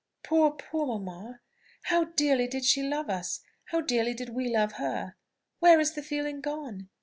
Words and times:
Poor, 0.23 0.49
poor 0.49 0.87
mamma! 0.97 1.41
how 1.83 2.05
dearly 2.05 2.47
did 2.47 2.65
she 2.65 2.81
love 2.81 3.07
us! 3.07 3.41
how 3.65 3.81
dearly 3.81 4.15
did 4.15 4.29
we 4.29 4.49
love 4.49 4.71
her! 4.77 5.13
Where 5.59 5.79
is 5.79 5.93
the 5.93 6.01
feeling 6.01 6.41
gone? 6.41 6.89